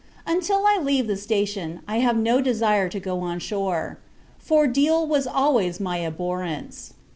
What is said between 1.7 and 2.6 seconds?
I have no